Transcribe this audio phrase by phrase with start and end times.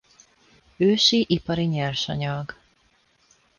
[0.77, 2.55] Ősi ipari nyersanyag.